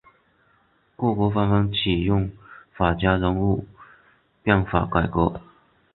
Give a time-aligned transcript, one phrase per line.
[0.95, 2.31] 各国纷纷启用
[2.75, 3.67] 法家人物
[4.41, 5.39] 变法改革。